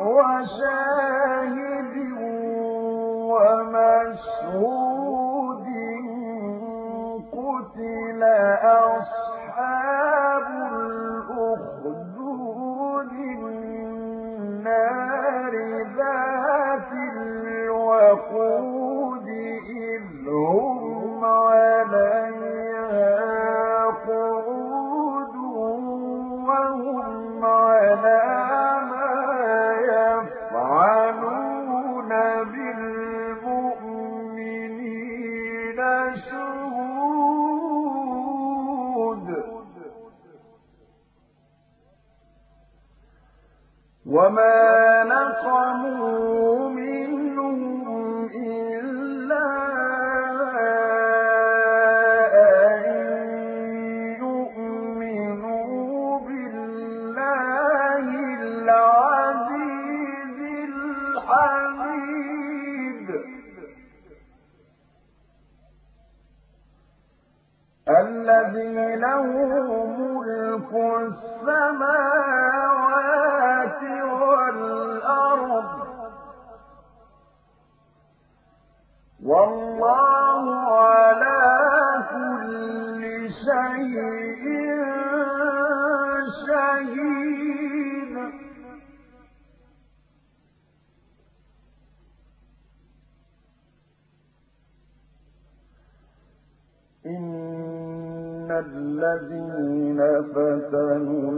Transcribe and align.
وشاهد 0.06 1.94
ومشهود. 3.32 4.95
الأخدود 11.86 13.14
النار 14.57 15.54
ذات 15.98 16.92
الوقود 17.71 19.28
إذ 19.70 20.06
هم 20.28 20.85
وما 44.16 45.04
نقموا 45.04 46.70
منهم 46.70 48.30
إلا 48.36 49.46
أن 52.34 52.84
يؤمنوا 54.20 56.20
بالله 56.20 58.06
العزيز 58.42 60.40
الحميد 61.26 63.08
الذي 67.90 68.96
له 68.96 69.26
ملك 70.00 70.72
السماوات 71.04 72.06
والأرض. 73.84 75.70
والله 79.23 80.56
على 80.72 81.45
كل 82.12 83.30
شيء 83.30 84.46
شهيد. 86.48 87.36
إن 97.06 98.52
الذين 98.52 100.00
فتنوا 100.22 101.31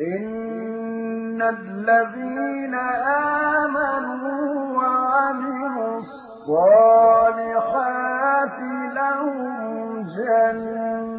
إن 0.00 1.42
الذين 1.42 2.74
آمنوا 3.64 4.78
وعملوا 4.78 5.98
الصالحات 6.48 7.48
لهم 8.94 10.06
جنات 10.16 11.18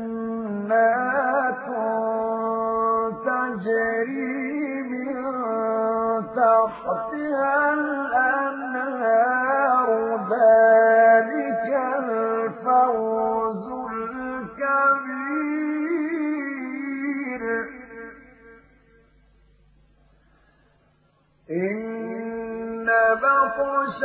تجري 3.25 4.83
من 4.91 5.15
تحتها 6.35 7.73
الأنهار 7.73 9.28
إن 21.51 22.85
بطش 23.15 23.99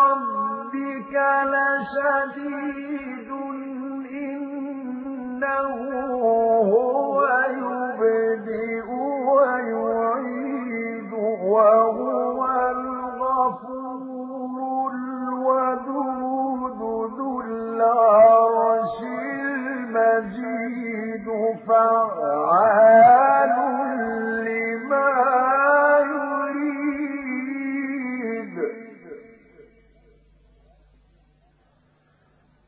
ربك 0.00 1.14
لشديد 1.52 3.05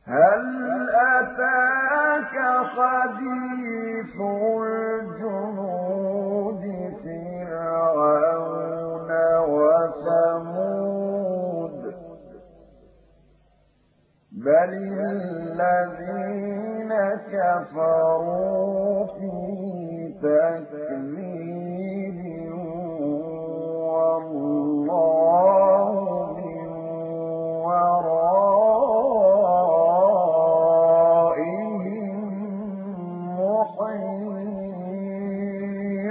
هل 0.08 0.44
أتاك 0.94 2.34
حديث 2.64 4.16
الجنود 5.00 6.62
فرعون 7.04 9.10
وثمود؟ 9.48 10.74
بل 14.32 14.72
الذين 15.12 16.92
كفروا 17.32 19.06
في 19.06 19.32
تكذيب 20.22 21.57